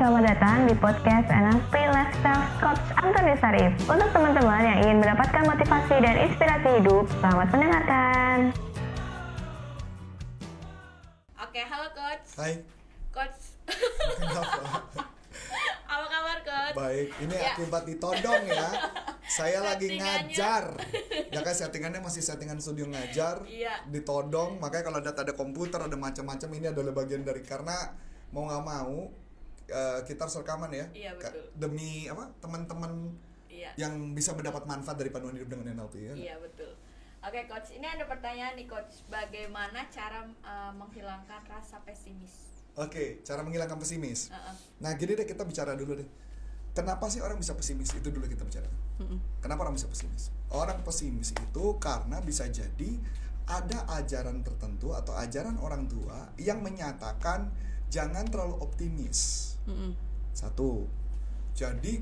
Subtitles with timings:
[0.00, 3.68] selamat datang di podcast NLP Lifestyle Coach Antoni Sarif.
[3.84, 8.36] Untuk teman-teman yang ingin mendapatkan motivasi dan inspirasi hidup, selamat mendengarkan.
[11.36, 12.26] Oke, halo coach.
[12.32, 12.64] Hai,
[13.12, 13.60] Coach.
[15.84, 16.74] Apa kabar, coach?
[16.80, 17.52] Baik, ini Ya.
[17.52, 18.68] akibat ditodong ya.
[19.28, 20.80] Saya lagi ngajar.
[21.28, 23.44] Ya kan settingannya masih settingan studio ngajar.
[23.44, 23.84] Iya.
[23.92, 27.92] Ditodong, makanya kalau data ada komputer ada macam-macam ini adalah bagian dari karena
[28.32, 29.28] mau nggak mau
[29.70, 30.86] eh, kita harus rekaman ya.
[30.90, 31.46] Iya, betul.
[31.54, 32.26] Demi apa?
[32.42, 33.14] Teman-teman
[33.50, 33.70] Iya.
[33.76, 36.14] yang bisa mendapat manfaat dari panduan hidup dengan NLP ya.
[36.14, 36.74] Iya, betul.
[37.20, 37.76] Oke, coach.
[37.76, 39.04] Ini ada pertanyaan nih, coach.
[39.12, 42.48] Bagaimana cara uh, menghilangkan rasa pesimis?
[42.80, 44.32] Oke, cara menghilangkan pesimis.
[44.32, 44.54] Heeh.
[44.80, 46.08] Nah, gini deh kita bicara dulu deh.
[46.72, 47.92] Kenapa sih orang bisa pesimis?
[47.92, 48.70] Itu dulu kita bicara.
[49.42, 50.30] Kenapa orang bisa pesimis?
[50.54, 52.90] Orang pesimis itu karena bisa jadi
[53.50, 57.50] ada ajaran tertentu atau ajaran orang tua yang menyatakan
[57.90, 59.52] jangan terlalu optimis.
[60.32, 60.86] Satu.
[61.58, 62.00] Jadi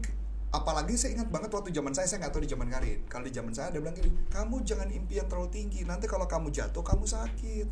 [0.49, 3.01] apalagi saya ingat banget waktu zaman saya saya nggak tahu di zaman Karin.
[3.09, 5.83] Kalau di zaman saya ada bilang gini, kamu jangan impian terlalu tinggi.
[5.89, 7.69] Nanti kalau kamu jatuh kamu sakit.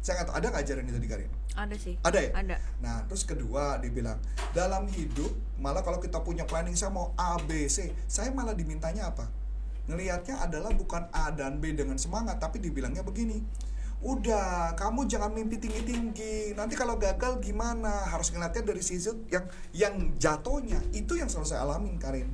[0.00, 1.30] Saya nggak tahu ada nggak ajaran itu di Karin?
[1.54, 1.94] Ada sih.
[2.02, 2.30] Ada ya?
[2.34, 2.56] Ada.
[2.80, 4.16] Nah, terus kedua dibilang
[4.54, 9.10] dalam hidup malah kalau kita punya planning saya mau A B C, saya malah dimintanya
[9.10, 9.28] apa?
[9.90, 13.42] Ngelihatnya adalah bukan A dan B dengan semangat, tapi dibilangnya begini.
[14.00, 16.56] Udah, kamu jangan mimpi tinggi-tinggi.
[16.56, 18.08] Nanti kalau gagal gimana?
[18.08, 19.44] Harus ngeliatnya dari sisi yang
[19.76, 20.80] yang jatuhnya.
[20.96, 22.28] Itu yang selalu saya alamin, Karin.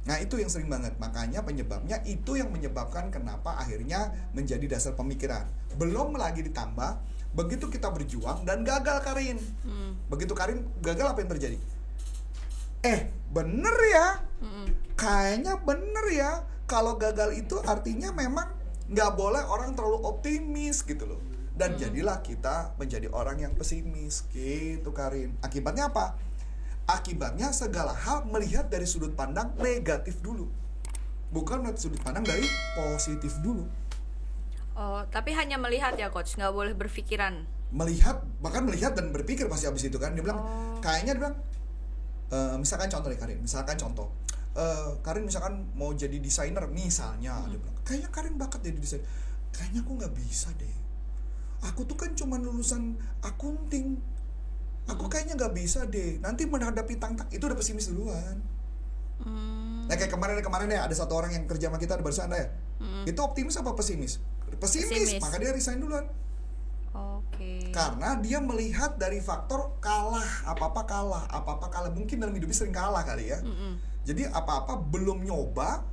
[0.00, 5.44] Nah itu yang sering banget Makanya penyebabnya itu yang menyebabkan kenapa akhirnya menjadi dasar pemikiran
[5.76, 6.98] Belum lagi ditambah
[7.36, 9.38] Begitu kita berjuang dan gagal Karin
[10.08, 11.58] Begitu Karin gagal apa yang terjadi?
[12.80, 14.06] Eh bener ya
[14.96, 16.30] Kayaknya bener ya
[16.64, 18.59] Kalau gagal itu artinya memang
[18.90, 21.20] nggak boleh orang terlalu optimis gitu loh.
[21.54, 25.36] Dan jadilah kita menjadi orang yang pesimis gitu Karin.
[25.44, 26.16] Akibatnya apa?
[26.88, 30.48] Akibatnya segala hal melihat dari sudut pandang negatif dulu.
[31.30, 32.42] Bukan melihat sudut pandang dari
[32.74, 33.68] positif dulu.
[34.74, 36.34] Oh, tapi hanya melihat ya, coach.
[36.40, 37.44] Nggak boleh berpikiran.
[37.70, 40.10] melihat bahkan melihat dan berpikir pasti habis itu kan.
[40.18, 40.82] Dia bilang Oh.
[40.82, 41.36] kayaknya dia bilang
[42.34, 43.38] eh, misalkan contoh deh Karin.
[43.38, 44.10] Misalkan contoh
[44.50, 49.06] Eh, Karin misalkan mau jadi desainer misalnya dia bilang kayaknya Karin bakat jadi desainer
[49.54, 50.76] kayaknya aku nggak bisa deh
[51.62, 54.02] aku tuh kan cuma lulusan akunting
[54.90, 58.42] aku kayaknya nggak bisa deh nanti menghadapi tantang itu udah pesimis duluan
[59.90, 62.48] Nah kayak kemarin kemarin ya ada satu orang yang kerja sama kita di barusan ya.
[63.04, 64.16] Itu optimis apa pesimis?
[64.56, 64.88] pesimis?
[64.88, 65.20] Pesimis.
[65.20, 66.08] maka dia resign duluan.
[66.96, 67.68] Oke.
[67.70, 71.90] Karena dia melihat dari faktor kalah, apa-apa kalah, apa-apa kalah.
[71.92, 73.38] Mungkin dalam hidupnya sering kalah kali ya.
[74.10, 75.86] Jadi apa-apa belum nyoba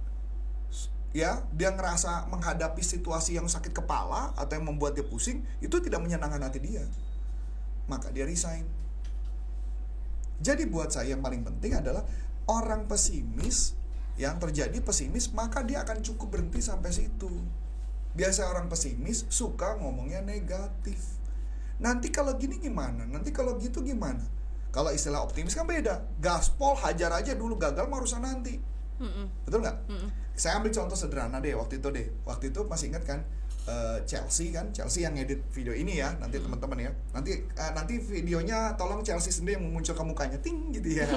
[1.13, 6.01] ya, dia ngerasa menghadapi situasi yang sakit kepala atau yang membuat dia pusing, itu tidak
[6.01, 6.81] menyenangkan hati dia.
[7.85, 8.66] Maka dia resign.
[10.41, 12.01] Jadi buat saya yang paling penting adalah
[12.50, 13.77] orang pesimis
[14.17, 17.29] yang terjadi pesimis maka dia akan cukup berhenti sampai situ.
[18.17, 21.22] Biasa orang pesimis suka ngomongnya negatif.
[21.77, 23.06] Nanti kalau gini gimana?
[23.06, 24.25] Nanti kalau gitu gimana?
[24.72, 26.05] Kalau istilah optimis kan beda.
[26.22, 28.59] Gaspol hajar aja dulu gagal mah urusan nanti.
[29.45, 29.78] Betul nggak?
[30.38, 32.07] Saya ambil contoh sederhana deh waktu itu deh.
[32.25, 33.19] Waktu itu masih ingat kan
[33.66, 34.69] eh, Chelsea kan?
[34.69, 36.13] Chelsea yang edit video ini ya.
[36.22, 36.91] Nanti teman-teman ya.
[37.13, 41.07] Nanti eh, nanti videonya tolong Chelsea sendiri yang memunculkan mukanya ting gitu ya.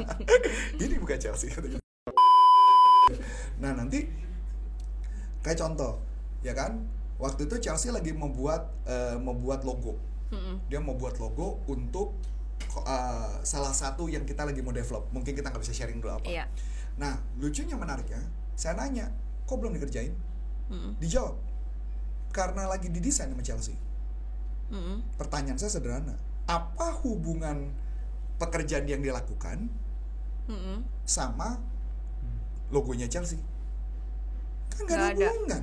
[0.84, 1.80] ini bukan Chelsea katanya.
[3.62, 4.08] Nah, nanti
[5.44, 6.02] kayak contoh,
[6.42, 6.82] ya kan?
[7.22, 9.96] Waktu itu Chelsea lagi membuat eh, membuat logo.
[10.72, 12.16] Dia mau buat logo untuk
[12.62, 15.10] eh, salah satu yang kita lagi mau develop.
[15.10, 16.26] Mungkin kita nggak bisa sharing dulu apa.
[16.26, 16.44] Iya.
[17.00, 18.20] Nah, lucunya menariknya,
[18.54, 19.08] saya nanya,
[19.48, 20.12] kok belum dikerjain?
[21.00, 21.36] Dijawab,
[22.32, 23.76] karena lagi didesain sama Chelsea.
[25.20, 26.16] Pertanyaan saya sederhana,
[26.48, 27.68] apa hubungan
[28.40, 29.68] pekerjaan yang dilakukan
[31.04, 31.60] sama
[32.72, 33.36] logonya Chelsea?
[34.72, 35.28] Kan Nggak ada.
[35.28, 35.62] hubungan.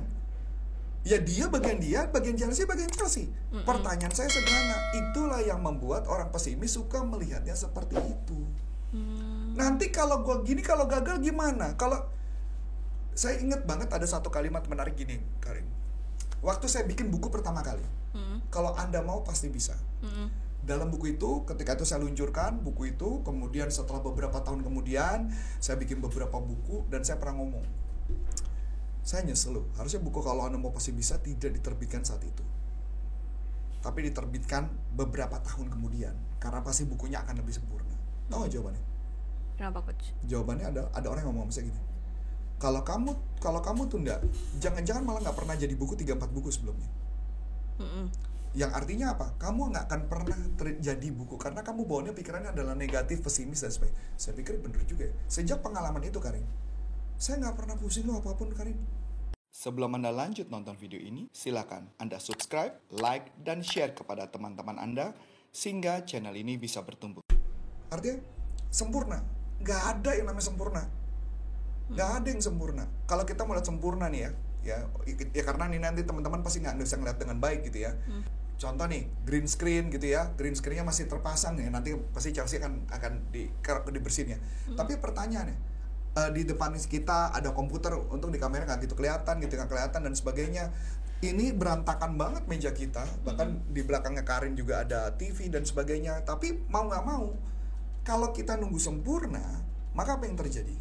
[1.00, 3.32] Ya dia bagian dia, bagian Chelsea, bagian Chelsea.
[3.64, 8.38] Pertanyaan saya sederhana, itulah yang membuat orang pesimis suka melihatnya seperti itu.
[9.56, 11.72] Nanti kalau gua gini, kalau gagal gimana?
[11.80, 12.04] Kalau
[13.16, 15.64] saya ingat banget ada satu kalimat menarik gini, Karin.
[16.40, 17.84] Waktu saya bikin buku pertama kali,
[18.52, 19.76] kalau anda mau pasti bisa.
[20.60, 25.80] Dalam buku itu, ketika itu saya luncurkan buku itu, kemudian setelah beberapa tahun kemudian, saya
[25.80, 27.64] bikin beberapa buku dan saya pernah ngomong,
[29.02, 29.66] saya nyesel loh.
[29.76, 32.44] Harusnya buku kalau anda mau pasti bisa tidak diterbitkan saat itu,
[33.80, 37.96] tapi diterbitkan beberapa tahun kemudian, karena pasti bukunya akan lebih sempurna.
[38.30, 38.84] Tahu nggak jawabannya?
[39.60, 40.16] Kenapa, coach?
[40.24, 41.76] jawabannya ada ada orang yang ngomong saya gini
[42.56, 43.12] kalau kamu
[43.44, 44.16] kalau kamu tunda
[44.56, 46.88] jangan-jangan malah nggak pernah jadi buku 3-4 buku sebelumnya
[48.50, 49.38] yang artinya apa?
[49.38, 53.94] Kamu nggak akan pernah terjadi buku karena kamu bawanya pikirannya adalah negatif, pesimis dan sebagainya.
[54.18, 55.06] Saya pikir bener juga.
[55.06, 55.14] ya.
[55.30, 56.42] Sejak pengalaman itu Karin,
[57.20, 58.80] saya nggak pernah pusing lo apa pun Karin.
[59.52, 65.12] Sebelum Anda lanjut nonton video ini, silakan Anda subscribe, like, dan share kepada teman-teman Anda
[65.52, 67.20] sehingga channel ini bisa bertumbuh.
[67.92, 68.24] Artinya
[68.72, 69.20] sempurna,
[69.60, 70.82] nggak ada yang namanya sempurna,
[71.92, 72.88] nggak ada yang sempurna.
[73.04, 74.30] Kalau kita mau lihat sempurna nih ya,
[74.64, 74.76] ya,
[75.12, 78.00] ya karena nih nanti teman-teman pasti nggak bisa ngeliat dengan baik gitu ya.
[78.56, 82.88] Contoh nih green screen gitu ya, green screennya masih terpasang ya, nanti pasti Chelsea akan
[82.88, 83.52] akan di
[83.92, 84.38] dibersihin ya.
[84.72, 85.68] Tapi pertanyaannya,
[86.16, 90.00] eh, di depan kita ada komputer untuk di kamera nggak gitu kelihatan gitu nggak kelihatan
[90.06, 90.64] dan sebagainya.
[91.20, 93.04] Ini berantakan banget meja kita.
[93.28, 96.24] Bahkan di belakangnya Karin juga ada TV dan sebagainya.
[96.24, 97.36] Tapi mau nggak mau
[98.00, 99.60] kalau kita nunggu sempurna
[99.92, 100.76] maka apa yang terjadi?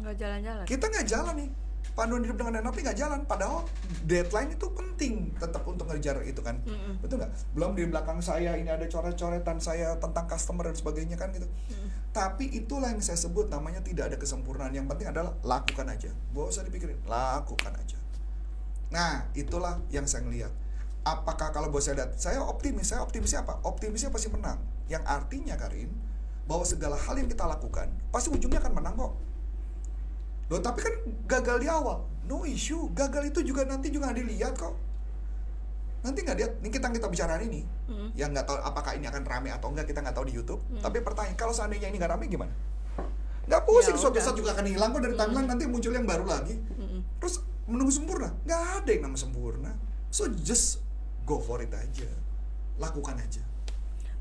[0.00, 0.64] Nggak jalan-jalan.
[0.64, 1.50] Kita nggak jalan nih.
[1.92, 3.20] Panduan hidup dengan NLP nggak jalan.
[3.26, 3.66] Padahal
[4.06, 4.91] deadline itu penting
[5.38, 6.60] tetap untuk ngejar itu kan.
[6.62, 7.00] Mm-mm.
[7.02, 7.32] betul nggak?
[7.56, 11.48] Belum di belakang saya ini ada coret-coretan saya tentang customer dan sebagainya kan gitu.
[12.12, 14.70] Tapi itulah yang saya sebut namanya tidak ada kesempurnaan.
[14.76, 16.12] Yang penting adalah lakukan aja.
[16.12, 17.98] Gak usah dipikirin lakukan aja.
[18.92, 20.52] Nah itulah yang saya ngeliat.
[21.02, 23.58] Apakah kalau bos saya lihat saya optimis saya optimisnya apa?
[23.64, 24.60] Optimisnya pasti menang.
[24.86, 25.90] Yang artinya Karin
[26.44, 29.12] bahwa segala hal yang kita lakukan pasti ujungnya akan menang kok.
[30.52, 30.94] Loh, tapi kan
[31.24, 32.04] gagal di awal.
[32.28, 32.92] No issue.
[32.92, 34.76] Gagal itu juga nanti juga dilihat kok.
[36.02, 36.52] Nanti nggak lihat.
[36.58, 37.62] Ini kita kita bicara hari ini.
[37.86, 38.08] Mm.
[38.18, 40.60] Yang nggak tahu apakah ini akan rame atau enggak kita nggak tahu di YouTube.
[40.82, 42.52] Tapi pertanyaan kalau seandainya ini nggak rame gimana?
[43.46, 43.94] Nggak pusing.
[43.94, 45.48] Ya Suatu saat juga akan hilang kok dari timeline.
[45.48, 46.54] Nanti muncul yang baru lagi.
[46.58, 47.00] Mm-mm.
[47.22, 48.34] Terus menunggu sempurna.
[48.42, 49.70] Nggak ada yang namanya sempurna.
[50.10, 50.82] So just
[51.22, 52.10] go for it aja.
[52.82, 53.42] Lakukan aja.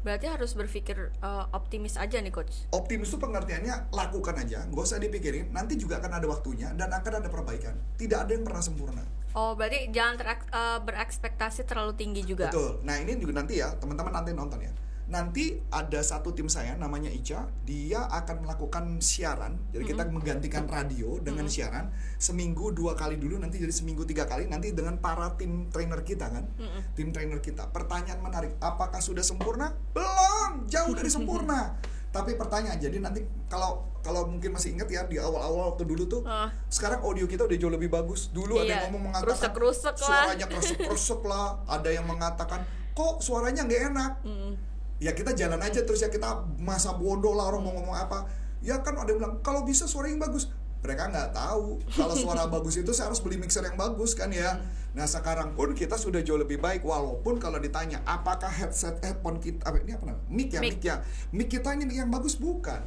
[0.01, 4.98] berarti harus berpikir eh, optimis aja nih coach Optimis itu pengertiannya lakukan aja, nggak usah
[4.98, 5.54] dipikirin.
[5.54, 7.78] Nanti juga akan ada waktunya dan akan ada perbaikan.
[8.01, 9.06] Tidak ada yang pernah sempurna.
[9.33, 12.83] Oh berarti jangan terak- eh, berekspektasi terlalu tinggi juga Betul.
[12.83, 14.74] Nah ini juga nanti ya teman-teman nanti nonton ya.
[15.12, 19.60] Nanti ada satu tim saya namanya Ica, dia akan melakukan siaran.
[19.75, 24.48] Jadi kita menggantikan radio dengan siaran seminggu dua kali dulu, nanti jadi seminggu tiga kali.
[24.48, 26.48] Nanti dengan para tim trainer kita kan,
[26.95, 27.68] tim trainer kita.
[27.75, 29.75] Pertanyaan menarik, apakah sudah sempurna?
[29.92, 31.75] Belum, jauh dari sempurna.
[32.11, 36.21] Tapi pertanyaan, jadi nanti kalau kalau mungkin masih ingat ya di awal-awal waktu dulu tuh,
[36.21, 36.51] Ah.
[36.67, 38.27] sekarang audio kita udah jauh lebih bagus.
[38.29, 40.07] Dulu ada Iya, yang ngomong mengatakan kerusek-kerusek lah.
[40.25, 41.47] suaranya kerusuk-kerusuk lah.
[41.65, 42.59] Ada yang mengatakan
[42.91, 44.11] kok suaranya nggak enak.
[44.23, 44.51] Mm-mm.
[44.97, 48.27] Ya kita jalan aja terus ya kita masa bodoh lah orang mau ngomong apa.
[48.59, 50.51] Ya kan ada yang bilang kalau bisa suara yang bagus.
[50.81, 54.59] Mereka nggak tahu kalau suara bagus itu saya harus beli mixer yang bagus kan ya.
[54.91, 59.63] Nah sekarang pun kita sudah jauh lebih baik walaupun kalau ditanya apakah headset headphone kita
[59.63, 60.71] apa ini apa namanya mic ya Mic.
[60.75, 60.95] mic ya
[61.31, 62.83] mic kita ini mic yang bagus bukan.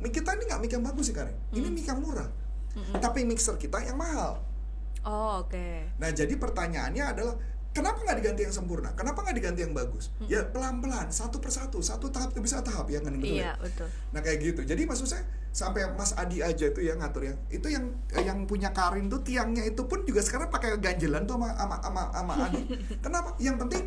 [0.00, 1.36] Mic kita ini nggak mic yang bagus sih Karin.
[1.52, 2.28] Ini mic yang murah.
[2.96, 4.40] Tapi mixer kita yang mahal.
[5.04, 7.34] oh oke Nah jadi pertanyaannya adalah
[7.72, 8.92] kenapa nggak diganti yang sempurna?
[8.92, 10.12] Kenapa nggak diganti yang bagus?
[10.28, 13.52] Ya pelan-pelan, satu persatu, satu tahap demi satu tahap ya kan betul iya ya?
[13.58, 14.60] betul Nah kayak gitu.
[14.62, 17.34] Jadi maksud saya sampai Mas Adi aja itu ya ngatur ya.
[17.48, 21.48] Itu yang yang punya Karin tuh tiangnya itu pun juga sekarang pakai ganjelan tuh sama
[21.56, 22.62] sama sama, sama Adi.
[23.04, 23.34] Kenapa?
[23.40, 23.82] Yang penting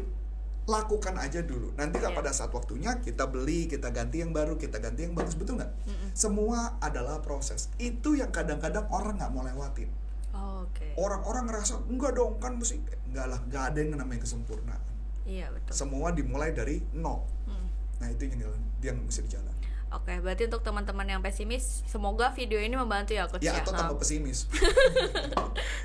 [0.66, 1.78] lakukan aja dulu.
[1.78, 2.10] Nanti Iya.
[2.10, 5.70] pada saat waktunya kita beli, kita ganti yang baru, kita ganti yang bagus, betul nggak?
[6.18, 7.70] Semua adalah proses.
[7.78, 9.90] Itu yang kadang-kadang orang nggak mau lewatin
[10.36, 14.84] oh, oke orang-orang ngerasa enggak dong kan mesti enggak lah enggak ada yang namanya kesempurnaan
[15.26, 17.68] iya betul semua dimulai dari nol Mm.
[17.96, 18.40] nah itu yang
[18.84, 19.56] yang mesti dijalan
[19.88, 23.64] Oke, berarti untuk teman-teman yang pesimis, semoga video ini membantu ya coach ya ya.
[23.64, 23.78] atau Ah.
[23.80, 24.44] tambah pesimis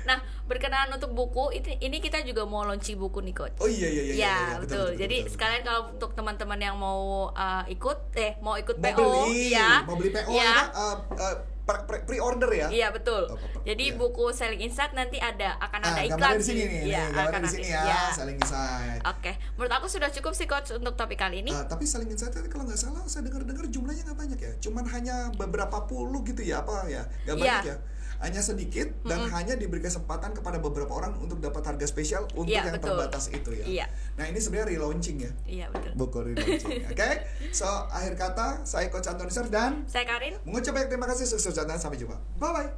[0.03, 3.55] Nah, berkenaan untuk buku, ini ini kita juga mau launching buku nih coach.
[3.55, 4.87] oh iya iya iya, Ya, iya, betul.
[4.95, 9.53] Jadi sekalian kalau untuk teman-teman yang mau uh, ikut, eh mau ikut mau PO, beli
[9.53, 13.29] ya, mau beli PO ya, ya, uh, uh, pre- pre- pre-order ya Iya betul.
[13.29, 13.97] Oh, Jadi iya.
[13.97, 17.23] buku Selling Insight nanti ada akan ah, ada iklan gambarnya di sini nih, Iya, nih
[17.23, 18.01] akan di sini ya, iya.
[18.11, 21.51] saling insight Oke, menurut aku sudah cukup sih coach untuk topik kali ini.
[21.53, 25.29] Uh, tapi saling insight kalau nggak salah saya dengar-dengar jumlahnya nggak banyak ya cuman hanya
[25.37, 27.43] beberapa puluh gitu ya apa ya nggak Iya.
[27.45, 27.77] banyak ya
[28.21, 32.63] hanya sedikit dan hanya diberi kesempatan kepada beberapa orang untuk dapat harga spesial untuk Iya,
[32.63, 32.93] yang betul.
[32.93, 33.85] terbatas itu ya Iya.
[34.13, 35.91] nah ini sebenarnya relaunching ya Iya betul.
[35.95, 37.09] buku relaunching oke
[37.49, 40.37] so akhir kata saya coach Antoni Sar dan Saya Karin.
[40.41, 42.69] mengucap banyak terima kasih sukses dan sampai jumpa bye bye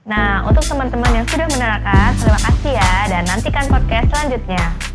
[0.00, 4.89] Nah, untuk teman-teman yang sudah menerangkan, terima kasih ya dan nantikan podcast selanjutnya.